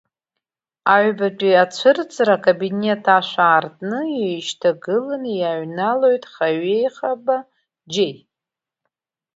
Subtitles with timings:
[0.95, 7.37] Аҩбатәи ацәырҵра акабинет ашә аартны еишьҭагыланы иааҩналоит ХаҩеиХаба
[7.91, 8.15] џьеи.